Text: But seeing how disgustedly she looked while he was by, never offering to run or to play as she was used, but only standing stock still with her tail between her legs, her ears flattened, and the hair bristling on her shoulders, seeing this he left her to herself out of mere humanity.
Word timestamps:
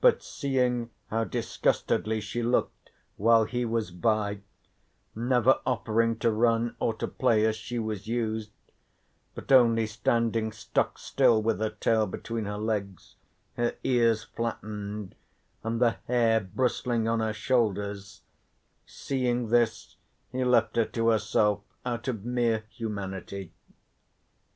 But 0.00 0.22
seeing 0.22 0.90
how 1.08 1.24
disgustedly 1.24 2.20
she 2.20 2.44
looked 2.44 2.92
while 3.16 3.42
he 3.42 3.64
was 3.64 3.90
by, 3.90 4.38
never 5.16 5.58
offering 5.66 6.16
to 6.20 6.30
run 6.30 6.76
or 6.78 6.94
to 6.94 7.08
play 7.08 7.44
as 7.44 7.56
she 7.56 7.76
was 7.80 8.06
used, 8.06 8.52
but 9.34 9.50
only 9.50 9.84
standing 9.88 10.52
stock 10.52 10.96
still 10.96 11.42
with 11.42 11.58
her 11.58 11.70
tail 11.70 12.06
between 12.06 12.44
her 12.44 12.56
legs, 12.56 13.16
her 13.56 13.74
ears 13.82 14.22
flattened, 14.22 15.16
and 15.64 15.80
the 15.80 15.96
hair 16.06 16.38
bristling 16.38 17.08
on 17.08 17.18
her 17.18 17.32
shoulders, 17.32 18.20
seeing 18.86 19.48
this 19.48 19.96
he 20.30 20.44
left 20.44 20.76
her 20.76 20.84
to 20.84 21.08
herself 21.08 21.62
out 21.84 22.06
of 22.06 22.24
mere 22.24 22.62
humanity. 22.70 23.50